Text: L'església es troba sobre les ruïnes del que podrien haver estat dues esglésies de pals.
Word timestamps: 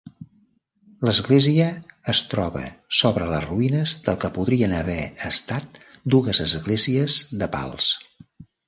L'església 1.07 1.67
es 2.13 2.21
troba 2.31 2.63
sobre 3.01 3.27
les 3.35 3.45
ruïnes 3.51 3.95
del 4.09 4.19
que 4.25 4.33
podrien 4.41 4.75
haver 4.81 4.99
estat 5.31 5.83
dues 6.17 6.45
esglésies 6.49 7.25
de 7.45 7.55
pals. 7.59 7.95